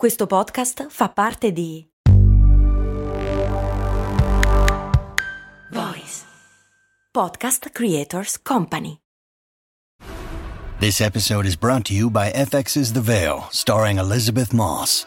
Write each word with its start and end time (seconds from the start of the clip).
Questo 0.00 0.26
podcast 0.26 0.86
fa 0.88 1.10
parte 1.10 1.52
di 1.52 1.86
Voice 5.70 6.24
Podcast 7.10 7.68
Creators 7.70 8.40
Company. 8.40 8.96
This 10.78 11.02
episode 11.02 11.46
is 11.46 11.54
brought 11.54 11.84
to 11.84 11.92
you 11.92 12.08
by 12.08 12.30
FX's 12.30 12.92
The 12.92 13.02
Veil, 13.02 13.46
starring 13.50 13.98
Elizabeth 13.98 14.54
Moss. 14.54 15.06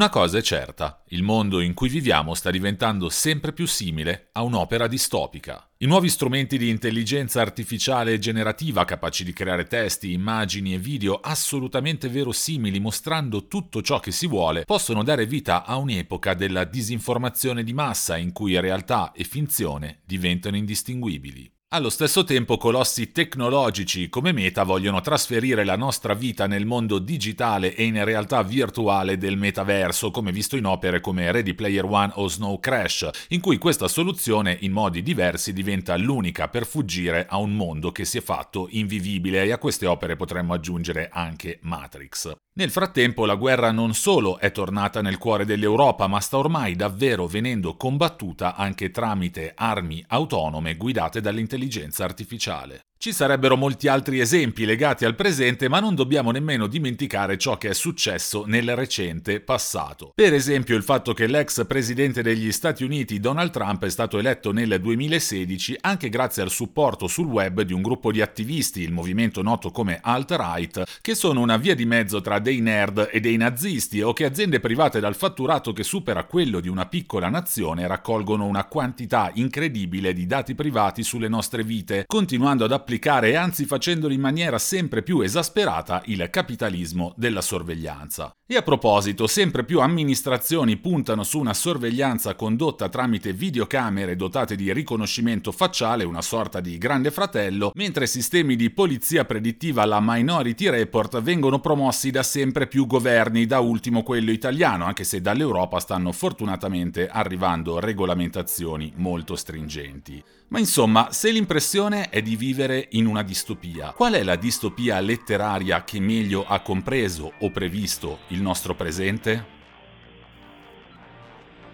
Una 0.00 0.08
cosa 0.08 0.38
è 0.38 0.40
certa, 0.40 1.02
il 1.08 1.22
mondo 1.22 1.60
in 1.60 1.74
cui 1.74 1.90
viviamo 1.90 2.32
sta 2.32 2.50
diventando 2.50 3.10
sempre 3.10 3.52
più 3.52 3.66
simile 3.66 4.30
a 4.32 4.40
un'opera 4.40 4.86
distopica. 4.86 5.68
I 5.76 5.84
nuovi 5.84 6.08
strumenti 6.08 6.56
di 6.56 6.70
intelligenza 6.70 7.42
artificiale 7.42 8.18
generativa 8.18 8.86
capaci 8.86 9.24
di 9.24 9.34
creare 9.34 9.66
testi, 9.66 10.12
immagini 10.12 10.72
e 10.72 10.78
video 10.78 11.20
assolutamente 11.20 12.08
verosimili 12.08 12.80
mostrando 12.80 13.46
tutto 13.46 13.82
ciò 13.82 14.00
che 14.00 14.10
si 14.10 14.26
vuole 14.26 14.64
possono 14.64 15.02
dare 15.02 15.26
vita 15.26 15.66
a 15.66 15.76
un'epoca 15.76 16.32
della 16.32 16.64
disinformazione 16.64 17.62
di 17.62 17.74
massa 17.74 18.16
in 18.16 18.32
cui 18.32 18.58
realtà 18.58 19.12
e 19.12 19.24
finzione 19.24 20.00
diventano 20.06 20.56
indistinguibili. 20.56 21.59
Allo 21.72 21.88
stesso 21.88 22.24
tempo 22.24 22.56
colossi 22.56 23.12
tecnologici 23.12 24.08
come 24.08 24.32
Meta 24.32 24.64
vogliono 24.64 25.00
trasferire 25.00 25.62
la 25.62 25.76
nostra 25.76 26.14
vita 26.14 26.48
nel 26.48 26.66
mondo 26.66 26.98
digitale 26.98 27.76
e 27.76 27.84
in 27.84 28.02
realtà 28.04 28.42
virtuale 28.42 29.16
del 29.16 29.36
metaverso, 29.36 30.10
come 30.10 30.32
visto 30.32 30.56
in 30.56 30.64
opere 30.64 31.00
come 31.00 31.30
Ready 31.30 31.54
Player 31.54 31.84
One 31.84 32.10
o 32.16 32.26
Snow 32.26 32.58
Crash, 32.58 33.08
in 33.28 33.40
cui 33.40 33.58
questa 33.58 33.86
soluzione 33.86 34.56
in 34.62 34.72
modi 34.72 35.00
diversi 35.00 35.52
diventa 35.52 35.96
l'unica 35.96 36.48
per 36.48 36.66
fuggire 36.66 37.26
a 37.28 37.36
un 37.36 37.52
mondo 37.52 37.92
che 37.92 38.04
si 38.04 38.18
è 38.18 38.20
fatto 38.20 38.66
invivibile 38.70 39.44
e 39.44 39.52
a 39.52 39.58
queste 39.58 39.86
opere 39.86 40.16
potremmo 40.16 40.54
aggiungere 40.54 41.08
anche 41.12 41.60
Matrix. 41.62 42.34
Nel 42.52 42.70
frattempo 42.70 43.26
la 43.26 43.36
guerra 43.36 43.70
non 43.70 43.94
solo 43.94 44.38
è 44.38 44.50
tornata 44.50 45.00
nel 45.00 45.18
cuore 45.18 45.44
dell'Europa, 45.44 46.08
ma 46.08 46.18
sta 46.20 46.36
ormai 46.36 46.74
davvero 46.74 47.26
venendo 47.28 47.76
combattuta 47.76 48.56
anche 48.56 48.90
tramite 48.90 49.52
armi 49.54 50.04
autonome 50.08 50.76
guidate 50.76 51.20
dall'intelligenza 51.20 52.02
artificiale. 52.02 52.89
Ci 53.02 53.14
sarebbero 53.14 53.56
molti 53.56 53.88
altri 53.88 54.20
esempi 54.20 54.66
legati 54.66 55.06
al 55.06 55.14
presente, 55.14 55.70
ma 55.70 55.80
non 55.80 55.94
dobbiamo 55.94 56.32
nemmeno 56.32 56.66
dimenticare 56.66 57.38
ciò 57.38 57.56
che 57.56 57.70
è 57.70 57.72
successo 57.72 58.44
nel 58.46 58.76
recente 58.76 59.40
passato. 59.40 60.12
Per 60.14 60.34
esempio 60.34 60.76
il 60.76 60.82
fatto 60.82 61.14
che 61.14 61.26
l'ex 61.26 61.66
presidente 61.66 62.20
degli 62.20 62.52
Stati 62.52 62.84
Uniti 62.84 63.18
Donald 63.18 63.52
Trump 63.52 63.86
è 63.86 63.88
stato 63.88 64.18
eletto 64.18 64.52
nel 64.52 64.78
2016 64.78 65.78
anche 65.80 66.10
grazie 66.10 66.42
al 66.42 66.50
supporto 66.50 67.06
sul 67.06 67.28
web 67.28 67.62
di 67.62 67.72
un 67.72 67.80
gruppo 67.80 68.12
di 68.12 68.20
attivisti, 68.20 68.82
il 68.82 68.92
movimento 68.92 69.40
noto 69.40 69.70
come 69.70 69.98
alt-right, 70.02 70.98
che 71.00 71.14
sono 71.14 71.40
una 71.40 71.56
via 71.56 71.74
di 71.74 71.86
mezzo 71.86 72.20
tra 72.20 72.38
dei 72.38 72.60
nerd 72.60 73.08
e 73.10 73.18
dei 73.18 73.38
nazisti 73.38 74.02
o 74.02 74.12
che 74.12 74.26
aziende 74.26 74.60
private 74.60 75.00
dal 75.00 75.16
fatturato 75.16 75.72
che 75.72 75.84
supera 75.84 76.24
quello 76.24 76.60
di 76.60 76.68
una 76.68 76.84
piccola 76.84 77.30
nazione 77.30 77.86
raccolgono 77.86 78.44
una 78.44 78.66
quantità 78.66 79.30
incredibile 79.32 80.12
di 80.12 80.26
dati 80.26 80.54
privati 80.54 81.02
sulle 81.02 81.28
nostre 81.28 81.62
vite, 81.62 82.04
continuando 82.06 82.66
ad 82.66 82.72
applicare 82.72 82.88
applicare 82.90 83.30
e 83.30 83.36
anzi 83.36 83.66
facendolo 83.66 84.12
in 84.12 84.20
maniera 84.20 84.58
sempre 84.58 85.02
più 85.02 85.20
esasperata 85.20 86.02
il 86.06 86.28
capitalismo 86.28 87.14
della 87.16 87.40
sorveglianza. 87.40 88.32
E 88.44 88.56
a 88.56 88.62
proposito, 88.62 89.28
sempre 89.28 89.62
più 89.62 89.78
amministrazioni 89.78 90.76
puntano 90.76 91.22
su 91.22 91.38
una 91.38 91.54
sorveglianza 91.54 92.34
condotta 92.34 92.88
tramite 92.88 93.32
videocamere 93.32 94.16
dotate 94.16 94.56
di 94.56 94.72
riconoscimento 94.72 95.52
facciale, 95.52 96.02
una 96.02 96.20
sorta 96.20 96.58
di 96.58 96.78
grande 96.78 97.12
fratello, 97.12 97.70
mentre 97.76 98.08
sistemi 98.08 98.56
di 98.56 98.70
polizia 98.70 99.24
predittiva 99.24 99.82
alla 99.82 100.00
Minority 100.02 100.68
Report 100.68 101.20
vengono 101.22 101.60
promossi 101.60 102.10
da 102.10 102.24
sempre 102.24 102.66
più 102.66 102.86
governi, 102.86 103.46
da 103.46 103.60
ultimo 103.60 104.02
quello 104.02 104.32
italiano, 104.32 104.84
anche 104.84 105.04
se 105.04 105.20
dall'Europa 105.20 105.78
stanno 105.78 106.10
fortunatamente 106.10 107.06
arrivando 107.06 107.78
regolamentazioni 107.78 108.92
molto 108.96 109.36
stringenti. 109.36 110.20
Ma 110.50 110.58
insomma, 110.58 111.12
se 111.12 111.30
l'impressione 111.30 112.08
è 112.08 112.22
di 112.22 112.34
vivere 112.34 112.88
in 112.90 113.06
una 113.06 113.22
distopia, 113.22 113.92
qual 113.92 114.14
è 114.14 114.24
la 114.24 114.34
distopia 114.34 114.98
letteraria 114.98 115.84
che 115.84 116.00
meglio 116.00 116.44
ha 116.44 116.58
compreso 116.58 117.34
o 117.38 117.50
previsto 117.52 118.18
il 118.28 118.42
nostro 118.42 118.74
presente? 118.74 119.58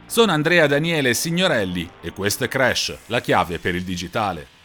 Sono 0.04 0.32
Andrea 0.32 0.66
Daniele 0.66 1.14
Signorelli 1.14 1.88
e 2.02 2.10
questo 2.10 2.44
è 2.44 2.48
Crash, 2.48 2.98
la 3.06 3.22
chiave 3.22 3.58
per 3.58 3.74
il 3.74 3.82
digitale. 3.82 4.55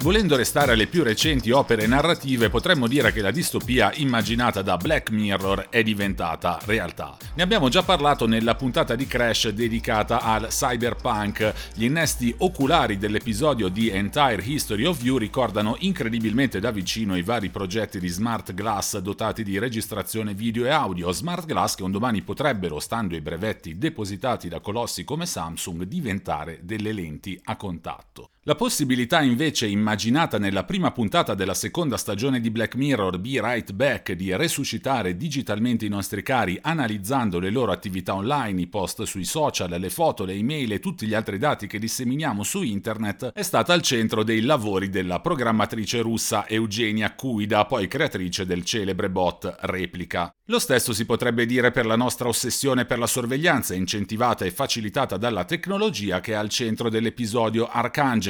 Volendo 0.00 0.36
restare 0.36 0.72
alle 0.72 0.86
più 0.86 1.02
recenti 1.02 1.50
opere 1.50 1.88
narrative, 1.88 2.50
potremmo 2.50 2.86
dire 2.86 3.12
che 3.12 3.20
la 3.20 3.32
distopia 3.32 3.90
immaginata 3.96 4.62
da 4.62 4.76
Black 4.76 5.10
Mirror 5.10 5.70
è 5.70 5.82
diventata 5.82 6.60
realtà. 6.66 7.16
Ne 7.34 7.42
abbiamo 7.42 7.68
già 7.68 7.82
parlato 7.82 8.28
nella 8.28 8.54
puntata 8.54 8.94
di 8.94 9.08
Crash 9.08 9.48
dedicata 9.48 10.20
al 10.20 10.48
cyberpunk. 10.50 11.52
Gli 11.74 11.82
innesti 11.82 12.32
oculari 12.38 12.96
dell'episodio 12.96 13.66
di 13.66 13.88
Entire 13.88 14.40
History 14.40 14.84
of 14.84 15.02
You 15.02 15.18
ricordano 15.18 15.74
incredibilmente 15.80 16.60
da 16.60 16.70
vicino 16.70 17.16
i 17.16 17.22
vari 17.22 17.48
progetti 17.48 17.98
di 17.98 18.08
smart 18.08 18.54
glass 18.54 18.98
dotati 18.98 19.42
di 19.42 19.58
registrazione 19.58 20.32
video 20.32 20.64
e 20.64 20.70
audio, 20.70 21.10
smart 21.10 21.44
glass 21.44 21.74
che 21.74 21.82
un 21.82 21.90
domani 21.90 22.22
potrebbero, 22.22 22.78
stando 22.78 23.16
ai 23.16 23.20
brevetti 23.20 23.76
depositati 23.76 24.48
da 24.48 24.60
colossi 24.60 25.02
come 25.02 25.26
Samsung, 25.26 25.82
diventare 25.82 26.60
delle 26.62 26.92
lenti 26.92 27.38
a 27.46 27.56
contatto. 27.56 28.30
La 28.48 28.54
possibilità 28.54 29.20
invece 29.20 29.66
immaginata 29.66 30.38
nella 30.38 30.64
prima 30.64 30.90
puntata 30.90 31.34
della 31.34 31.52
seconda 31.52 31.98
stagione 31.98 32.40
di 32.40 32.50
Black 32.50 32.76
Mirror 32.76 33.18
Be 33.18 33.42
Right 33.42 33.72
Back 33.74 34.12
di 34.12 34.34
resuscitare 34.34 35.18
digitalmente 35.18 35.84
i 35.84 35.90
nostri 35.90 36.22
cari 36.22 36.58
analizzando 36.58 37.40
le 37.40 37.50
loro 37.50 37.72
attività 37.72 38.14
online, 38.14 38.62
i 38.62 38.66
post 38.66 39.02
sui 39.02 39.26
social, 39.26 39.78
le 39.78 39.90
foto, 39.90 40.24
le 40.24 40.32
email 40.32 40.72
e 40.72 40.80
tutti 40.80 41.06
gli 41.06 41.12
altri 41.12 41.36
dati 41.36 41.66
che 41.66 41.78
disseminiamo 41.78 42.42
su 42.42 42.62
internet 42.62 43.32
è 43.34 43.42
stata 43.42 43.74
al 43.74 43.82
centro 43.82 44.22
dei 44.22 44.40
lavori 44.40 44.88
della 44.88 45.20
programmatrice 45.20 46.00
russa 46.00 46.48
Eugenia 46.48 47.14
Kuida, 47.14 47.66
poi 47.66 47.86
creatrice 47.86 48.46
del 48.46 48.64
celebre 48.64 49.10
bot 49.10 49.56
Replica. 49.60 50.32
Lo 50.46 50.58
stesso 50.58 50.94
si 50.94 51.04
potrebbe 51.04 51.44
dire 51.44 51.70
per 51.70 51.84
la 51.84 51.96
nostra 51.96 52.28
ossessione 52.28 52.86
per 52.86 52.98
la 52.98 53.06
sorveglianza 53.06 53.74
incentivata 53.74 54.46
e 54.46 54.50
facilitata 54.50 55.18
dalla 55.18 55.44
tecnologia 55.44 56.20
che 56.20 56.32
è 56.32 56.36
al 56.36 56.48
centro 56.48 56.88
dell'episodio 56.88 57.68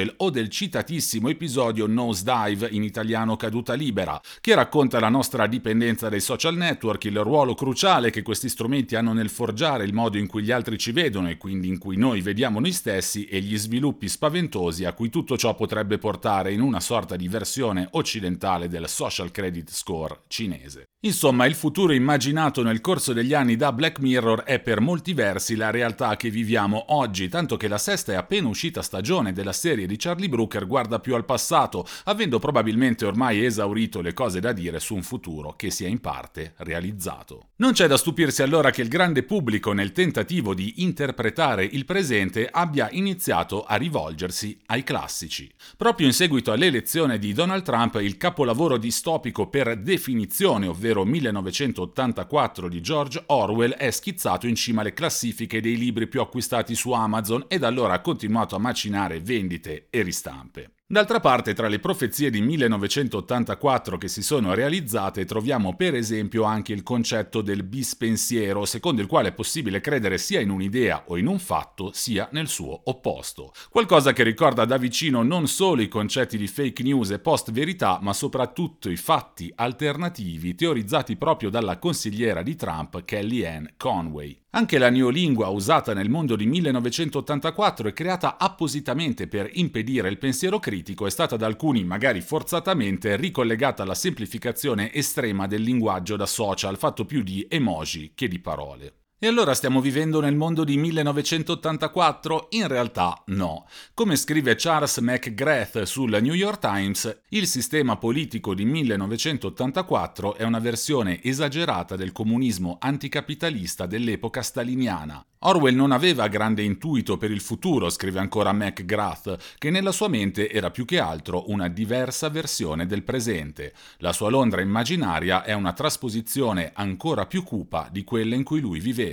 Archangel 0.08 0.14
o 0.18 0.30
del 0.30 0.48
citatissimo 0.48 1.28
episodio 1.28 1.86
Nosedive, 1.86 2.68
in 2.70 2.82
italiano 2.82 3.36
Caduta 3.36 3.74
Libera, 3.74 4.20
che 4.40 4.54
racconta 4.54 4.98
la 4.98 5.08
nostra 5.08 5.46
dipendenza 5.46 6.08
dai 6.08 6.20
social 6.20 6.56
network, 6.56 7.04
il 7.04 7.18
ruolo 7.20 7.54
cruciale 7.54 8.10
che 8.10 8.22
questi 8.22 8.48
strumenti 8.48 8.96
hanno 8.96 9.12
nel 9.12 9.28
forgiare 9.28 9.84
il 9.84 9.92
modo 9.92 10.18
in 10.18 10.26
cui 10.26 10.42
gli 10.42 10.50
altri 10.50 10.78
ci 10.78 10.92
vedono 10.92 11.28
e 11.28 11.36
quindi 11.36 11.68
in 11.68 11.78
cui 11.78 11.96
noi 11.96 12.20
vediamo 12.20 12.60
noi 12.60 12.72
stessi 12.72 13.26
e 13.26 13.40
gli 13.40 13.56
sviluppi 13.56 14.08
spaventosi 14.08 14.84
a 14.84 14.92
cui 14.92 15.10
tutto 15.10 15.36
ciò 15.36 15.54
potrebbe 15.54 15.98
portare 15.98 16.52
in 16.52 16.60
una 16.60 16.80
sorta 16.80 17.16
di 17.16 17.28
versione 17.28 17.88
occidentale 17.92 18.68
del 18.68 18.88
social 18.88 19.30
credit 19.30 19.70
score 19.70 20.22
cinese. 20.28 20.84
Insomma, 21.02 21.46
il 21.46 21.54
futuro 21.54 21.92
immaginato 21.92 22.64
nel 22.64 22.80
corso 22.80 23.12
degli 23.12 23.32
anni 23.32 23.54
da 23.54 23.72
Black 23.72 24.00
Mirror 24.00 24.42
è 24.42 24.58
per 24.58 24.80
molti 24.80 25.14
versi 25.14 25.54
la 25.54 25.70
realtà 25.70 26.16
che 26.16 26.28
viviamo 26.28 26.86
oggi, 26.88 27.28
tanto 27.28 27.56
che 27.56 27.68
la 27.68 27.78
sesta 27.78 28.12
e 28.12 28.16
appena 28.16 28.48
uscita 28.48 28.82
stagione 28.82 29.32
della 29.32 29.52
serie 29.52 29.86
di 29.88 29.96
Charlie 29.96 30.28
Brooker 30.28 30.66
guarda 30.66 31.00
più 31.00 31.16
al 31.16 31.24
passato 31.24 31.84
avendo 32.04 32.38
probabilmente 32.38 33.04
ormai 33.04 33.44
esaurito 33.44 34.00
le 34.00 34.12
cose 34.12 34.38
da 34.38 34.52
dire 34.52 34.78
su 34.78 34.94
un 34.94 35.02
futuro 35.02 35.54
che 35.56 35.70
si 35.70 35.84
è 35.84 35.88
in 35.88 36.00
parte 36.00 36.54
realizzato. 36.58 37.48
Non 37.56 37.72
c'è 37.72 37.88
da 37.88 37.96
stupirsi 37.96 38.42
allora 38.42 38.70
che 38.70 38.82
il 38.82 38.88
grande 38.88 39.24
pubblico 39.24 39.72
nel 39.72 39.90
tentativo 39.90 40.54
di 40.54 40.74
interpretare 40.76 41.64
il 41.64 41.84
presente 41.84 42.48
abbia 42.50 42.88
iniziato 42.92 43.64
a 43.64 43.74
rivolgersi 43.76 44.56
ai 44.66 44.84
classici. 44.84 45.50
Proprio 45.76 46.06
in 46.06 46.12
seguito 46.12 46.52
all'elezione 46.52 47.18
di 47.18 47.32
Donald 47.32 47.62
Trump, 47.62 47.96
il 47.96 48.16
capolavoro 48.16 48.76
distopico 48.76 49.48
per 49.48 49.76
definizione, 49.78 50.66
ovvero 50.66 51.04
1984 51.04 52.68
di 52.68 52.80
George 52.80 53.22
Orwell, 53.26 53.72
è 53.72 53.90
schizzato 53.90 54.46
in 54.46 54.54
cima 54.54 54.82
alle 54.82 54.92
classifiche 54.92 55.60
dei 55.60 55.76
libri 55.76 56.06
più 56.06 56.20
acquistati 56.20 56.74
su 56.74 56.92
Amazon 56.92 57.44
e 57.48 57.58
da 57.58 57.66
allora 57.66 57.94
ha 57.94 58.00
continuato 58.00 58.54
a 58.54 58.58
macinare 58.58 59.20
vendite 59.20 59.77
e 59.90 60.02
ristampe. 60.02 60.72
D'altra 60.90 61.20
parte, 61.20 61.52
tra 61.52 61.68
le 61.68 61.80
profezie 61.80 62.30
di 62.30 62.40
1984 62.40 63.98
che 63.98 64.08
si 64.08 64.22
sono 64.22 64.54
realizzate, 64.54 65.26
troviamo 65.26 65.76
per 65.76 65.94
esempio 65.94 66.44
anche 66.44 66.72
il 66.72 66.82
concetto 66.82 67.42
del 67.42 67.62
bispensiero, 67.62 68.64
secondo 68.64 69.02
il 69.02 69.06
quale 69.06 69.28
è 69.28 69.32
possibile 69.34 69.82
credere 69.82 70.16
sia 70.16 70.40
in 70.40 70.48
un'idea 70.48 71.04
o 71.08 71.18
in 71.18 71.26
un 71.26 71.38
fatto, 71.38 71.90
sia 71.92 72.26
nel 72.32 72.48
suo 72.48 72.80
opposto. 72.84 73.52
Qualcosa 73.68 74.14
che 74.14 74.22
ricorda 74.22 74.64
da 74.64 74.78
vicino 74.78 75.22
non 75.22 75.46
solo 75.46 75.82
i 75.82 75.88
concetti 75.88 76.38
di 76.38 76.48
fake 76.48 76.82
news 76.82 77.10
e 77.10 77.18
post-verità, 77.18 77.98
ma 78.00 78.14
soprattutto 78.14 78.88
i 78.88 78.96
fatti 78.96 79.52
alternativi 79.54 80.54
teorizzati 80.54 81.16
proprio 81.16 81.50
dalla 81.50 81.78
consigliera 81.78 82.42
di 82.42 82.56
Trump, 82.56 83.04
Kellyanne 83.04 83.74
Conway. 83.76 84.46
Anche 84.58 84.78
la 84.78 84.90
neolingua 84.90 85.50
usata 85.50 85.94
nel 85.94 86.10
mondo 86.10 86.34
di 86.34 86.44
1984 86.44 87.86
e 87.86 87.92
creata 87.92 88.38
appositamente 88.38 89.28
per 89.28 89.48
impedire 89.52 90.08
il 90.08 90.18
pensiero 90.18 90.58
critico 90.58 91.06
è 91.06 91.10
stata 91.10 91.36
da 91.36 91.46
alcuni, 91.46 91.84
magari 91.84 92.20
forzatamente, 92.20 93.14
ricollegata 93.14 93.84
alla 93.84 93.94
semplificazione 93.94 94.92
estrema 94.92 95.46
del 95.46 95.62
linguaggio 95.62 96.16
da 96.16 96.26
social, 96.26 96.76
fatto 96.76 97.04
più 97.04 97.22
di 97.22 97.46
emoji 97.48 98.10
che 98.16 98.26
di 98.26 98.40
parole. 98.40 98.97
E 99.20 99.26
allora 99.26 99.52
stiamo 99.52 99.80
vivendo 99.80 100.20
nel 100.20 100.36
mondo 100.36 100.62
di 100.62 100.76
1984? 100.76 102.46
In 102.50 102.68
realtà 102.68 103.20
no. 103.26 103.66
Come 103.92 104.14
scrive 104.14 104.54
Charles 104.56 104.98
McGrath 104.98 105.82
sul 105.82 106.16
New 106.22 106.34
York 106.34 106.60
Times, 106.60 107.22
il 107.30 107.48
sistema 107.48 107.96
politico 107.96 108.54
di 108.54 108.64
1984 108.64 110.36
è 110.36 110.44
una 110.44 110.60
versione 110.60 111.20
esagerata 111.20 111.96
del 111.96 112.12
comunismo 112.12 112.76
anticapitalista 112.78 113.86
dell'epoca 113.86 114.40
staliniana. 114.40 115.26
Orwell 115.40 115.74
non 115.74 115.92
aveva 115.92 116.26
grande 116.26 116.62
intuito 116.62 117.16
per 117.16 117.30
il 117.30 117.40
futuro, 117.40 117.90
scrive 117.90 118.18
ancora 118.18 118.52
McGrath, 118.52 119.56
che 119.58 119.70
nella 119.70 119.92
sua 119.92 120.08
mente 120.08 120.50
era 120.50 120.70
più 120.70 120.84
che 120.84 120.98
altro 120.98 121.50
una 121.50 121.68
diversa 121.68 122.28
versione 122.28 122.86
del 122.86 123.04
presente. 123.04 123.72
La 123.98 124.12
sua 124.12 124.30
Londra 124.30 124.60
immaginaria 124.60 125.44
è 125.44 125.52
una 125.52 125.72
trasposizione 125.72 126.72
ancora 126.74 127.26
più 127.26 127.44
cupa 127.44 127.88
di 127.90 128.02
quella 128.02 128.34
in 128.34 128.42
cui 128.42 128.60
lui 128.60 128.80
viveva. 128.80 129.06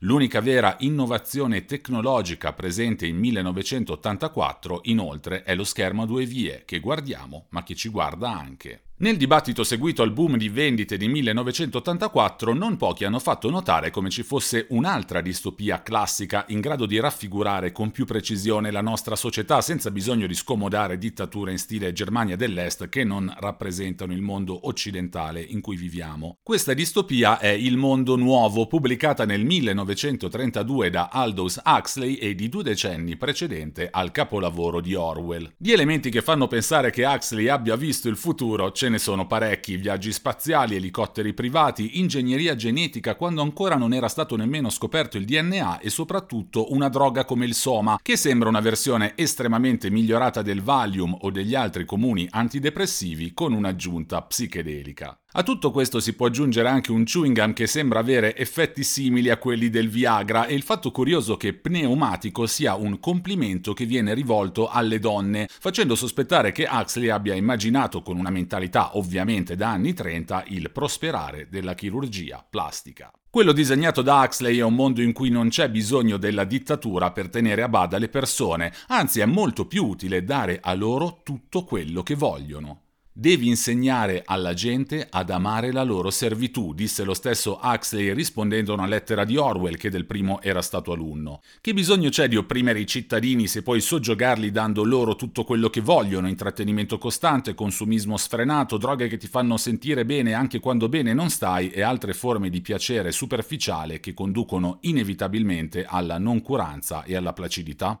L'unica 0.00 0.40
vera 0.40 0.76
innovazione 0.80 1.64
tecnologica 1.64 2.52
presente 2.52 3.06
in 3.06 3.16
1984, 3.16 4.80
inoltre, 4.84 5.42
è 5.42 5.54
lo 5.54 5.64
schermo 5.64 6.02
a 6.02 6.06
due 6.06 6.24
vie, 6.24 6.64
che 6.64 6.80
guardiamo, 6.80 7.46
ma 7.50 7.62
che 7.62 7.74
ci 7.74 7.88
guarda 7.88 8.30
anche. 8.30 8.89
Nel 9.02 9.16
dibattito 9.16 9.64
seguito 9.64 10.02
al 10.02 10.12
boom 10.12 10.36
di 10.36 10.50
vendite 10.50 10.98
di 10.98 11.08
1984, 11.08 12.52
non 12.52 12.76
pochi 12.76 13.06
hanno 13.06 13.18
fatto 13.18 13.48
notare 13.48 13.88
come 13.88 14.10
ci 14.10 14.22
fosse 14.22 14.66
un'altra 14.68 15.22
distopia 15.22 15.80
classica 15.80 16.44
in 16.48 16.60
grado 16.60 16.84
di 16.84 17.00
raffigurare 17.00 17.72
con 17.72 17.92
più 17.92 18.04
precisione 18.04 18.70
la 18.70 18.82
nostra 18.82 19.16
società 19.16 19.62
senza 19.62 19.90
bisogno 19.90 20.26
di 20.26 20.34
scomodare 20.34 20.98
dittature 20.98 21.50
in 21.50 21.56
stile 21.56 21.94
Germania 21.94 22.36
dell'Est 22.36 22.90
che 22.90 23.02
non 23.02 23.34
rappresentano 23.38 24.12
il 24.12 24.20
mondo 24.20 24.66
occidentale 24.66 25.40
in 25.40 25.62
cui 25.62 25.76
viviamo. 25.76 26.36
Questa 26.42 26.74
distopia 26.74 27.38
è 27.38 27.48
Il 27.48 27.78
mondo 27.78 28.16
nuovo, 28.16 28.66
pubblicata 28.66 29.24
nel 29.24 29.46
1932 29.46 30.90
da 30.90 31.08
Aldous 31.10 31.58
Huxley 31.64 32.16
e 32.16 32.34
di 32.34 32.50
due 32.50 32.64
decenni 32.64 33.16
precedente 33.16 33.88
al 33.90 34.10
capolavoro 34.10 34.82
di 34.82 34.94
Orwell. 34.94 35.54
Gli 35.56 35.72
elementi 35.72 36.10
che 36.10 36.20
fanno 36.20 36.48
pensare 36.48 36.90
che 36.90 37.06
Huxley 37.06 37.48
abbia 37.48 37.76
visto 37.76 38.06
il 38.10 38.18
futuro 38.18 38.70
ce 38.72 38.88
ne 38.90 38.98
sono 38.98 39.26
parecchi, 39.26 39.76
viaggi 39.76 40.12
spaziali, 40.12 40.76
elicotteri 40.76 41.32
privati, 41.32 41.98
ingegneria 42.00 42.54
genetica 42.54 43.14
quando 43.14 43.40
ancora 43.40 43.76
non 43.76 43.94
era 43.94 44.08
stato 44.08 44.36
nemmeno 44.36 44.68
scoperto 44.68 45.16
il 45.16 45.24
DNA 45.24 45.78
e 45.78 45.88
soprattutto 45.88 46.72
una 46.72 46.88
droga 46.88 47.24
come 47.24 47.46
il 47.46 47.54
Soma, 47.54 47.98
che 48.02 48.16
sembra 48.16 48.48
una 48.48 48.60
versione 48.60 49.12
estremamente 49.14 49.88
migliorata 49.88 50.42
del 50.42 50.60
Valium 50.60 51.16
o 51.20 51.30
degli 51.30 51.54
altri 51.54 51.86
comuni 51.86 52.26
antidepressivi 52.28 53.32
con 53.32 53.54
un'aggiunta 53.54 54.20
psichedelica. 54.22 55.18
A 55.32 55.44
tutto 55.44 55.70
questo 55.70 56.00
si 56.00 56.14
può 56.14 56.26
aggiungere 56.26 56.68
anche 56.68 56.90
un 56.90 57.04
chewing 57.04 57.38
gum 57.38 57.52
che 57.52 57.68
sembra 57.68 58.00
avere 58.00 58.34
effetti 58.36 58.82
simili 58.82 59.30
a 59.30 59.36
quelli 59.36 59.70
del 59.70 59.88
Viagra 59.88 60.46
e 60.46 60.54
il 60.54 60.64
fatto 60.64 60.90
curioso 60.90 61.36
che 61.36 61.52
pneumatico 61.54 62.48
sia 62.48 62.74
un 62.74 62.98
complimento 62.98 63.72
che 63.72 63.84
viene 63.84 64.12
rivolto 64.12 64.68
alle 64.68 64.98
donne, 64.98 65.46
facendo 65.48 65.94
sospettare 65.94 66.50
che 66.50 66.66
Huxley 66.68 67.10
abbia 67.10 67.36
immaginato 67.36 68.02
con 68.02 68.18
una 68.18 68.30
mentalità 68.30 68.96
ovviamente 68.96 69.54
da 69.54 69.70
anni 69.70 69.94
30 69.94 70.46
il 70.48 70.72
prosperare 70.72 71.46
della 71.48 71.74
chirurgia 71.74 72.44
plastica. 72.50 73.12
Quello 73.30 73.52
disegnato 73.52 74.02
da 74.02 74.22
Huxley 74.22 74.58
è 74.58 74.64
un 74.64 74.74
mondo 74.74 75.00
in 75.00 75.12
cui 75.12 75.30
non 75.30 75.48
c'è 75.48 75.70
bisogno 75.70 76.16
della 76.16 76.42
dittatura 76.42 77.12
per 77.12 77.28
tenere 77.28 77.62
a 77.62 77.68
bada 77.68 77.98
le 77.98 78.08
persone, 78.08 78.72
anzi 78.88 79.20
è 79.20 79.26
molto 79.26 79.66
più 79.66 79.86
utile 79.86 80.24
dare 80.24 80.58
a 80.60 80.74
loro 80.74 81.20
tutto 81.22 81.62
quello 81.62 82.02
che 82.02 82.16
vogliono. 82.16 82.80
Devi 83.12 83.48
insegnare 83.48 84.22
alla 84.24 84.54
gente 84.54 85.04
ad 85.10 85.30
amare 85.30 85.72
la 85.72 85.82
loro 85.82 86.10
servitù, 86.10 86.72
disse 86.72 87.02
lo 87.02 87.12
stesso 87.12 87.58
Huxley 87.60 88.14
rispondendo 88.14 88.70
a 88.70 88.76
una 88.76 88.86
lettera 88.86 89.24
di 89.24 89.36
Orwell 89.36 89.76
che 89.76 89.90
del 89.90 90.06
primo 90.06 90.40
era 90.40 90.62
stato 90.62 90.92
alunno. 90.92 91.40
Che 91.60 91.74
bisogno 91.74 92.08
c'è 92.08 92.28
di 92.28 92.36
opprimere 92.36 92.78
i 92.78 92.86
cittadini 92.86 93.48
se 93.48 93.62
puoi 93.62 93.80
soggiogarli 93.80 94.52
dando 94.52 94.84
loro 94.84 95.16
tutto 95.16 95.42
quello 95.42 95.70
che 95.70 95.80
vogliono, 95.80 96.28
intrattenimento 96.28 96.98
costante, 96.98 97.54
consumismo 97.54 98.16
sfrenato, 98.16 98.78
droghe 98.78 99.08
che 99.08 99.16
ti 99.16 99.26
fanno 99.26 99.56
sentire 99.56 100.04
bene 100.04 100.32
anche 100.32 100.60
quando 100.60 100.88
bene 100.88 101.12
non 101.12 101.30
stai 101.30 101.70
e 101.70 101.82
altre 101.82 102.14
forme 102.14 102.48
di 102.48 102.60
piacere 102.60 103.10
superficiale 103.10 103.98
che 103.98 104.14
conducono 104.14 104.78
inevitabilmente 104.82 105.84
alla 105.84 106.18
noncuranza 106.18 107.02
e 107.02 107.16
alla 107.16 107.32
placidità? 107.32 108.00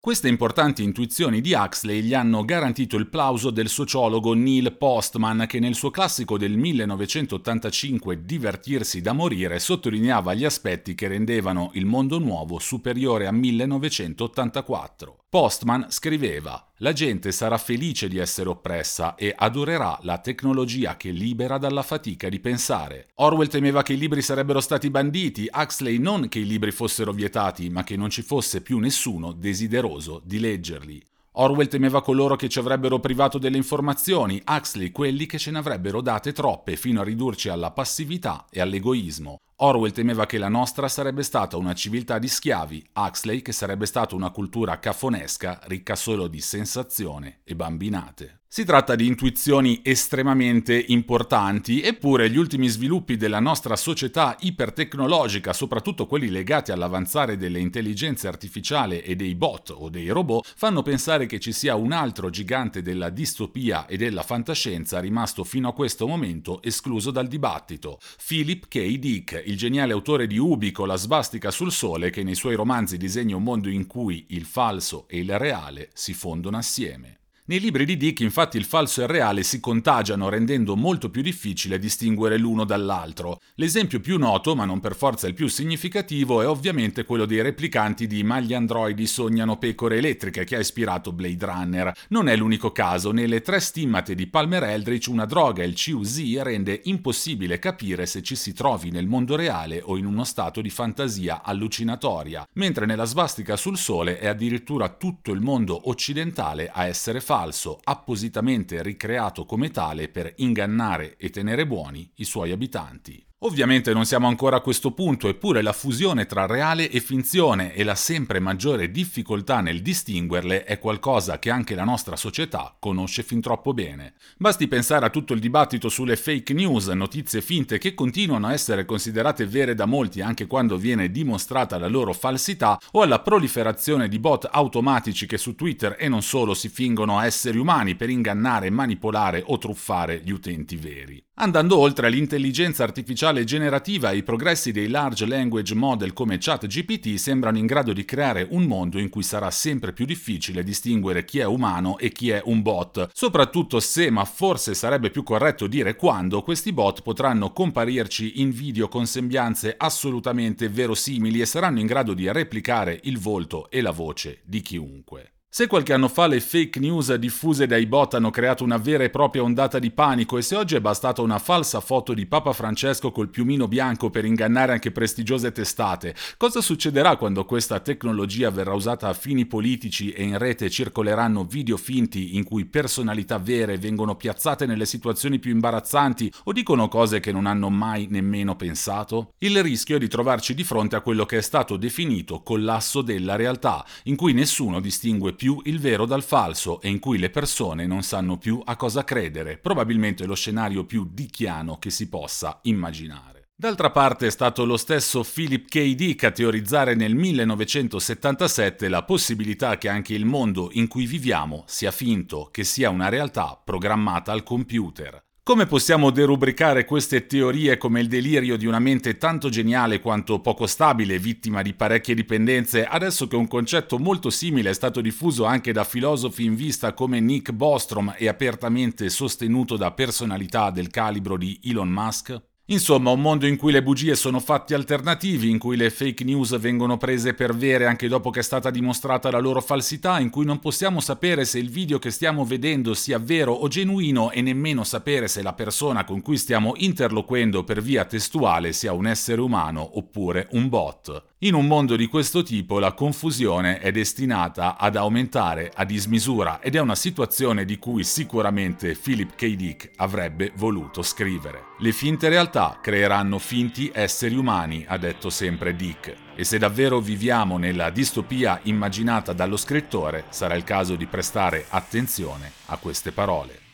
Queste 0.00 0.28
importanti 0.28 0.84
intuizioni 0.84 1.40
di 1.40 1.54
Huxley 1.54 2.02
gli 2.02 2.14
hanno 2.14 2.44
garantito 2.44 2.96
il 2.96 3.08
plauso 3.08 3.50
del 3.50 3.68
sociologo 3.68 4.32
Neil 4.32 4.76
Postman 4.76 5.46
che 5.48 5.58
nel 5.58 5.74
suo 5.74 5.90
classico 5.90 6.38
del 6.38 6.56
1985 6.56 8.24
Divertirsi 8.24 9.00
da 9.00 9.12
morire 9.12 9.58
sottolineava 9.58 10.34
gli 10.34 10.44
aspetti 10.44 10.94
che 10.94 11.08
rendevano 11.08 11.70
il 11.72 11.84
mondo 11.84 12.20
nuovo 12.20 12.60
superiore 12.60 13.26
a 13.26 13.32
1984. 13.32 15.24
Postman 15.30 15.88
scriveva 15.90 16.70
La 16.78 16.94
gente 16.94 17.32
sarà 17.32 17.58
felice 17.58 18.08
di 18.08 18.16
essere 18.16 18.48
oppressa 18.48 19.14
e 19.14 19.34
adorerà 19.36 19.98
la 20.00 20.16
tecnologia 20.20 20.96
che 20.96 21.10
libera 21.10 21.58
dalla 21.58 21.82
fatica 21.82 22.30
di 22.30 22.40
pensare. 22.40 23.08
Orwell 23.16 23.48
temeva 23.48 23.82
che 23.82 23.92
i 23.92 23.98
libri 23.98 24.22
sarebbero 24.22 24.62
stati 24.62 24.88
banditi, 24.88 25.46
Huxley 25.52 25.98
non 25.98 26.30
che 26.30 26.38
i 26.38 26.46
libri 26.46 26.70
fossero 26.70 27.12
vietati, 27.12 27.68
ma 27.68 27.84
che 27.84 27.94
non 27.94 28.08
ci 28.08 28.22
fosse 28.22 28.62
più 28.62 28.78
nessuno 28.78 29.32
desideroso 29.32 30.22
di 30.24 30.40
leggerli. 30.40 31.04
Orwell 31.32 31.68
temeva 31.68 32.00
coloro 32.00 32.34
che 32.34 32.48
ci 32.48 32.58
avrebbero 32.58 32.98
privato 32.98 33.36
delle 33.36 33.58
informazioni, 33.58 34.42
Huxley 34.46 34.90
quelli 34.90 35.26
che 35.26 35.36
ce 35.36 35.50
ne 35.50 35.58
avrebbero 35.58 36.00
date 36.00 36.32
troppe 36.32 36.74
fino 36.76 37.02
a 37.02 37.04
ridurci 37.04 37.50
alla 37.50 37.70
passività 37.70 38.46
e 38.48 38.62
all'egoismo. 38.62 39.36
Orwell 39.60 39.90
temeva 39.90 40.24
che 40.24 40.38
la 40.38 40.48
nostra 40.48 40.86
sarebbe 40.86 41.24
stata 41.24 41.56
una 41.56 41.74
civiltà 41.74 42.20
di 42.20 42.28
schiavi, 42.28 42.90
Huxley 42.94 43.42
che 43.42 43.50
sarebbe 43.50 43.86
stata 43.86 44.14
una 44.14 44.30
cultura 44.30 44.78
cafonesca 44.78 45.58
ricca 45.64 45.96
solo 45.96 46.28
di 46.28 46.40
sensazione 46.40 47.40
e 47.42 47.56
bambinate. 47.56 48.38
Si 48.50 48.64
tratta 48.64 48.94
di 48.94 49.06
intuizioni 49.06 49.82
estremamente 49.84 50.82
importanti, 50.88 51.82
eppure 51.82 52.30
gli 52.30 52.38
ultimi 52.38 52.66
sviluppi 52.68 53.18
della 53.18 53.40
nostra 53.40 53.76
società 53.76 54.38
ipertecnologica, 54.40 55.52
soprattutto 55.52 56.06
quelli 56.06 56.30
legati 56.30 56.72
all'avanzare 56.72 57.36
delle 57.36 57.58
intelligenze 57.58 58.26
artificiali 58.26 59.00
e 59.00 59.16
dei 59.16 59.34
bot 59.34 59.74
o 59.76 59.90
dei 59.90 60.08
robot, 60.08 60.50
fanno 60.56 60.80
pensare 60.80 61.26
che 61.26 61.38
ci 61.38 61.52
sia 61.52 61.74
un 61.74 61.92
altro 61.92 62.30
gigante 62.30 62.80
della 62.80 63.10
distopia 63.10 63.84
e 63.84 63.98
della 63.98 64.22
fantascienza 64.22 64.98
rimasto 64.98 65.44
fino 65.44 65.68
a 65.68 65.74
questo 65.74 66.06
momento 66.06 66.62
escluso 66.62 67.10
dal 67.10 67.28
dibattito. 67.28 68.00
Philip 68.26 68.66
K. 68.68 68.96
Dick, 68.96 69.42
il 69.48 69.56
geniale 69.56 69.94
autore 69.94 70.26
di 70.26 70.36
Ubico, 70.36 70.84
la 70.84 70.96
svastica 70.96 71.50
sul 71.50 71.72
sole, 71.72 72.10
che 72.10 72.22
nei 72.22 72.34
suoi 72.34 72.54
romanzi 72.54 72.98
disegna 72.98 73.34
un 73.34 73.42
mondo 73.42 73.70
in 73.70 73.86
cui 73.86 74.26
il 74.28 74.44
falso 74.44 75.06
e 75.08 75.18
il 75.18 75.38
reale 75.38 75.88
si 75.94 76.12
fondono 76.12 76.58
assieme. 76.58 77.17
Nei 77.48 77.60
libri 77.60 77.86
di 77.86 77.96
Dick 77.96 78.20
infatti 78.20 78.58
il 78.58 78.66
falso 78.66 79.00
e 79.00 79.04
il 79.04 79.08
reale 79.08 79.42
si 79.42 79.58
contagiano 79.58 80.28
rendendo 80.28 80.76
molto 80.76 81.08
più 81.08 81.22
difficile 81.22 81.78
distinguere 81.78 82.36
l'uno 82.36 82.64
dall'altro. 82.64 83.40
L'esempio 83.54 84.00
più 84.00 84.18
noto, 84.18 84.54
ma 84.54 84.66
non 84.66 84.80
per 84.80 84.94
forza 84.94 85.26
il 85.26 85.32
più 85.32 85.48
significativo, 85.48 86.42
è 86.42 86.46
ovviamente 86.46 87.06
quello 87.06 87.24
dei 87.24 87.40
replicanti 87.40 88.06
di 88.06 88.22
Ma 88.22 88.38
gli 88.40 88.52
androidi 88.52 89.06
sognano 89.06 89.56
pecore 89.56 89.96
elettriche 89.96 90.44
che 90.44 90.56
ha 90.56 90.58
ispirato 90.58 91.10
Blade 91.10 91.46
Runner. 91.46 91.92
Non 92.08 92.28
è 92.28 92.36
l'unico 92.36 92.70
caso, 92.70 93.12
nelle 93.12 93.40
tre 93.40 93.60
stimmate 93.60 94.14
di 94.14 94.26
Palmer 94.26 94.64
Eldritch 94.64 95.06
una 95.06 95.24
droga, 95.24 95.64
il 95.64 95.72
CUZ, 95.74 96.42
rende 96.42 96.82
impossibile 96.84 97.58
capire 97.58 98.04
se 98.04 98.22
ci 98.22 98.36
si 98.36 98.52
trovi 98.52 98.90
nel 98.90 99.06
mondo 99.06 99.36
reale 99.36 99.80
o 99.82 99.96
in 99.96 100.04
uno 100.04 100.24
stato 100.24 100.60
di 100.60 100.68
fantasia 100.68 101.40
allucinatoria, 101.42 102.46
mentre 102.56 102.84
nella 102.84 103.06
svastica 103.06 103.56
sul 103.56 103.78
sole 103.78 104.18
è 104.18 104.26
addirittura 104.26 104.90
tutto 104.90 105.32
il 105.32 105.40
mondo 105.40 105.88
occidentale 105.88 106.68
a 106.70 106.84
essere 106.84 107.20
falso 107.20 107.36
falso 107.38 107.78
appositamente 107.84 108.82
ricreato 108.82 109.44
come 109.44 109.70
tale 109.70 110.08
per 110.08 110.32
ingannare 110.38 111.16
e 111.16 111.30
tenere 111.30 111.68
buoni 111.68 112.10
i 112.16 112.24
suoi 112.24 112.50
abitanti. 112.50 113.24
Ovviamente 113.42 113.92
non 113.92 114.04
siamo 114.04 114.26
ancora 114.26 114.56
a 114.56 114.60
questo 114.60 114.90
punto, 114.90 115.28
eppure 115.28 115.62
la 115.62 115.72
fusione 115.72 116.26
tra 116.26 116.44
reale 116.46 116.90
e 116.90 116.98
finzione 116.98 117.72
e 117.72 117.84
la 117.84 117.94
sempre 117.94 118.40
maggiore 118.40 118.90
difficoltà 118.90 119.60
nel 119.60 119.80
distinguerle 119.80 120.64
è 120.64 120.80
qualcosa 120.80 121.38
che 121.38 121.48
anche 121.48 121.76
la 121.76 121.84
nostra 121.84 122.16
società 122.16 122.74
conosce 122.80 123.22
fin 123.22 123.40
troppo 123.40 123.72
bene. 123.72 124.14
Basti 124.38 124.66
pensare 124.66 125.06
a 125.06 125.10
tutto 125.10 125.34
il 125.34 125.40
dibattito 125.40 125.88
sulle 125.88 126.16
fake 126.16 126.52
news, 126.52 126.88
notizie 126.88 127.40
finte 127.40 127.78
che 127.78 127.94
continuano 127.94 128.48
a 128.48 128.52
essere 128.52 128.84
considerate 128.84 129.46
vere 129.46 129.76
da 129.76 129.86
molti 129.86 130.20
anche 130.20 130.48
quando 130.48 130.76
viene 130.76 131.08
dimostrata 131.08 131.78
la 131.78 131.86
loro 131.86 132.14
falsità, 132.14 132.76
o 132.90 133.02
alla 133.02 133.20
proliferazione 133.20 134.08
di 134.08 134.18
bot 134.18 134.48
automatici 134.50 135.26
che 135.26 135.38
su 135.38 135.54
Twitter 135.54 135.94
e 135.96 136.08
non 136.08 136.22
solo 136.22 136.54
si 136.54 136.68
fingono 136.68 137.20
esseri 137.20 137.58
umani 137.58 137.94
per 137.94 138.10
ingannare, 138.10 138.68
manipolare 138.68 139.44
o 139.46 139.58
truffare 139.58 140.22
gli 140.24 140.32
utenti 140.32 140.74
veri. 140.74 141.27
Andando 141.40 141.78
oltre 141.78 142.10
l'intelligenza 142.10 142.82
artificiale 142.82 143.44
generativa, 143.44 144.10
i 144.10 144.24
progressi 144.24 144.72
dei 144.72 144.88
large 144.88 145.24
language 145.24 145.72
model 145.72 146.12
come 146.12 146.36
ChatGPT 146.36 147.14
sembrano 147.14 147.58
in 147.58 147.66
grado 147.66 147.92
di 147.92 148.04
creare 148.04 148.44
un 148.50 148.64
mondo 148.64 148.98
in 148.98 149.08
cui 149.08 149.22
sarà 149.22 149.48
sempre 149.52 149.92
più 149.92 150.04
difficile 150.04 150.64
distinguere 150.64 151.24
chi 151.24 151.38
è 151.38 151.44
umano 151.44 151.96
e 151.98 152.10
chi 152.10 152.30
è 152.30 152.42
un 152.46 152.60
bot, 152.60 153.10
soprattutto 153.12 153.78
se, 153.78 154.10
ma 154.10 154.24
forse 154.24 154.74
sarebbe 154.74 155.10
più 155.10 155.22
corretto 155.22 155.68
dire 155.68 155.94
quando, 155.94 156.42
questi 156.42 156.72
bot 156.72 157.02
potranno 157.02 157.52
comparirci 157.52 158.40
in 158.40 158.50
video 158.50 158.88
con 158.88 159.06
sembianze 159.06 159.76
assolutamente 159.78 160.68
verosimili 160.68 161.40
e 161.40 161.46
saranno 161.46 161.78
in 161.78 161.86
grado 161.86 162.14
di 162.14 162.28
replicare 162.32 162.98
il 163.04 163.16
volto 163.20 163.70
e 163.70 163.80
la 163.80 163.92
voce 163.92 164.40
di 164.42 164.60
chiunque. 164.60 165.34
Se 165.58 165.66
qualche 165.66 165.92
anno 165.92 166.06
fa 166.06 166.28
le 166.28 166.38
fake 166.38 166.78
news 166.78 167.12
diffuse 167.14 167.66
dai 167.66 167.86
bot 167.86 168.14
hanno 168.14 168.30
creato 168.30 168.62
una 168.62 168.76
vera 168.76 169.02
e 169.02 169.10
propria 169.10 169.42
ondata 169.42 169.80
di 169.80 169.90
panico 169.90 170.38
e 170.38 170.42
se 170.42 170.54
oggi 170.54 170.76
è 170.76 170.80
bastata 170.80 171.20
una 171.20 171.40
falsa 171.40 171.80
foto 171.80 172.14
di 172.14 172.26
Papa 172.26 172.52
Francesco 172.52 173.10
col 173.10 173.28
piumino 173.28 173.66
bianco 173.66 174.08
per 174.08 174.24
ingannare 174.24 174.70
anche 174.70 174.92
prestigiose 174.92 175.50
testate, 175.50 176.14
cosa 176.36 176.60
succederà 176.60 177.16
quando 177.16 177.44
questa 177.44 177.80
tecnologia 177.80 178.50
verrà 178.50 178.72
usata 178.72 179.08
a 179.08 179.14
fini 179.14 179.46
politici 179.46 180.12
e 180.12 180.22
in 180.22 180.38
rete 180.38 180.70
circoleranno 180.70 181.42
video 181.42 181.76
finti 181.76 182.36
in 182.36 182.44
cui 182.44 182.64
personalità 182.64 183.38
vere 183.38 183.78
vengono 183.78 184.14
piazzate 184.14 184.64
nelle 184.64 184.86
situazioni 184.86 185.40
più 185.40 185.50
imbarazzanti 185.50 186.32
o 186.44 186.52
dicono 186.52 186.86
cose 186.86 187.18
che 187.18 187.32
non 187.32 187.46
hanno 187.46 187.68
mai 187.68 188.06
nemmeno 188.08 188.54
pensato? 188.54 189.32
Il 189.38 189.60
rischio 189.64 189.96
è 189.96 189.98
di 189.98 190.06
trovarci 190.06 190.54
di 190.54 190.62
fronte 190.62 190.94
a 190.94 191.00
quello 191.00 191.26
che 191.26 191.38
è 191.38 191.42
stato 191.42 191.76
definito 191.76 192.42
collasso 192.44 193.02
della 193.02 193.34
realtà, 193.34 193.84
in 194.04 194.14
cui 194.14 194.32
nessuno 194.32 194.78
distingue 194.78 195.34
più 195.48 195.62
il 195.64 195.80
vero 195.80 196.04
dal 196.04 196.22
falso 196.22 196.78
e 196.82 196.90
in 196.90 196.98
cui 196.98 197.16
le 197.16 197.30
persone 197.30 197.86
non 197.86 198.02
sanno 198.02 198.36
più 198.36 198.60
a 198.62 198.76
cosa 198.76 199.02
credere, 199.02 199.56
probabilmente 199.56 200.26
lo 200.26 200.34
scenario 200.34 200.84
più 200.84 201.08
dichiano 201.10 201.78
che 201.78 201.88
si 201.88 202.10
possa 202.10 202.58
immaginare. 202.64 203.48
D'altra 203.56 203.90
parte 203.90 204.26
è 204.26 204.30
stato 204.30 204.66
lo 204.66 204.76
stesso 204.76 205.24
Philip 205.24 205.66
K. 205.66 205.94
Dick 205.94 206.24
a 206.24 206.32
teorizzare 206.32 206.94
nel 206.94 207.14
1977 207.14 208.88
la 208.90 209.04
possibilità 209.04 209.78
che 209.78 209.88
anche 209.88 210.12
il 210.12 210.26
mondo 210.26 210.68
in 210.72 210.86
cui 210.86 211.06
viviamo 211.06 211.64
sia 211.66 211.92
finto, 211.92 212.50
che 212.52 212.62
sia 212.62 212.90
una 212.90 213.08
realtà 213.08 213.58
programmata 213.64 214.32
al 214.32 214.42
computer. 214.42 215.27
Come 215.48 215.64
possiamo 215.64 216.10
derubricare 216.10 216.84
queste 216.84 217.26
teorie 217.26 217.78
come 217.78 218.00
il 218.00 218.08
delirio 218.08 218.58
di 218.58 218.66
una 218.66 218.78
mente 218.78 219.16
tanto 219.16 219.48
geniale 219.48 219.98
quanto 219.98 220.40
poco 220.40 220.66
stabile, 220.66 221.18
vittima 221.18 221.62
di 221.62 221.72
parecchie 221.72 222.14
dipendenze, 222.14 222.84
adesso 222.84 223.26
che 223.26 223.34
un 223.34 223.48
concetto 223.48 223.98
molto 223.98 224.28
simile 224.28 224.68
è 224.68 224.74
stato 224.74 225.00
diffuso 225.00 225.46
anche 225.46 225.72
da 225.72 225.84
filosofi 225.84 226.44
in 226.44 226.54
vista 226.54 226.92
come 226.92 227.18
Nick 227.20 227.52
Bostrom 227.52 228.14
e 228.18 228.28
apertamente 228.28 229.08
sostenuto 229.08 229.78
da 229.78 229.90
personalità 229.92 230.70
del 230.70 230.90
calibro 230.90 231.38
di 231.38 231.58
Elon 231.64 231.88
Musk? 231.88 232.42
Insomma, 232.70 233.12
un 233.12 233.22
mondo 233.22 233.46
in 233.46 233.56
cui 233.56 233.72
le 233.72 233.82
bugie 233.82 234.14
sono 234.14 234.40
fatti 234.40 234.74
alternativi, 234.74 235.48
in 235.48 235.56
cui 235.56 235.74
le 235.74 235.88
fake 235.88 236.22
news 236.22 236.58
vengono 236.58 236.98
prese 236.98 237.32
per 237.32 237.56
vere 237.56 237.86
anche 237.86 238.08
dopo 238.08 238.28
che 238.28 238.40
è 238.40 238.42
stata 238.42 238.68
dimostrata 238.68 239.30
la 239.30 239.38
loro 239.38 239.62
falsità, 239.62 240.20
in 240.20 240.28
cui 240.28 240.44
non 240.44 240.58
possiamo 240.58 241.00
sapere 241.00 241.46
se 241.46 241.58
il 241.58 241.70
video 241.70 241.98
che 241.98 242.10
stiamo 242.10 242.44
vedendo 242.44 242.92
sia 242.92 243.18
vero 243.18 243.54
o 243.54 243.68
genuino 243.68 244.30
e 244.32 244.42
nemmeno 244.42 244.84
sapere 244.84 245.28
se 245.28 245.40
la 245.40 245.54
persona 245.54 246.04
con 246.04 246.20
cui 246.20 246.36
stiamo 246.36 246.74
interloquendo 246.76 247.64
per 247.64 247.80
via 247.80 248.04
testuale 248.04 248.74
sia 248.74 248.92
un 248.92 249.06
essere 249.06 249.40
umano 249.40 249.96
oppure 249.96 250.48
un 250.50 250.68
bot. 250.68 251.27
In 251.42 251.54
un 251.54 251.68
mondo 251.68 251.94
di 251.94 252.08
questo 252.08 252.42
tipo 252.42 252.80
la 252.80 252.94
confusione 252.94 253.78
è 253.78 253.92
destinata 253.92 254.76
ad 254.76 254.96
aumentare 254.96 255.70
a 255.72 255.84
dismisura 255.84 256.60
ed 256.60 256.74
è 256.74 256.80
una 256.80 256.96
situazione 256.96 257.64
di 257.64 257.78
cui 257.78 258.02
sicuramente 258.02 258.96
Philip 259.00 259.36
K. 259.36 259.54
Dick 259.54 259.90
avrebbe 259.98 260.50
voluto 260.56 261.00
scrivere. 261.02 261.66
Le 261.78 261.92
finte 261.92 262.28
realtà 262.28 262.80
creeranno 262.82 263.38
finti 263.38 263.88
esseri 263.94 264.34
umani, 264.34 264.84
ha 264.88 264.98
detto 264.98 265.30
sempre 265.30 265.76
Dick, 265.76 266.12
e 266.34 266.42
se 266.42 266.58
davvero 266.58 266.98
viviamo 266.98 267.56
nella 267.56 267.90
distopia 267.90 268.58
immaginata 268.64 269.32
dallo 269.32 269.56
scrittore, 269.56 270.24
sarà 270.30 270.56
il 270.56 270.64
caso 270.64 270.96
di 270.96 271.06
prestare 271.06 271.66
attenzione 271.68 272.50
a 272.66 272.78
queste 272.78 273.12
parole. 273.12 273.67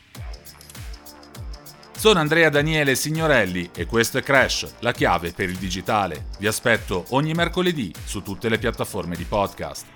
Sono 2.04 2.20
Andrea 2.20 2.50
Daniele 2.50 2.96
Signorelli 2.96 3.70
e 3.74 3.86
questo 3.86 4.18
è 4.18 4.22
Crash, 4.22 4.74
la 4.80 4.92
chiave 4.92 5.32
per 5.32 5.48
il 5.48 5.56
digitale. 5.56 6.26
Vi 6.38 6.46
aspetto 6.46 7.06
ogni 7.12 7.32
mercoledì 7.32 7.90
su 8.04 8.20
tutte 8.20 8.50
le 8.50 8.58
piattaforme 8.58 9.16
di 9.16 9.24
podcast. 9.24 9.86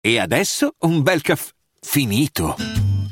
E 0.00 0.20
adesso 0.20 0.76
un 0.82 1.02
bel 1.02 1.20
caffè 1.22 1.50
finito. 1.80 2.85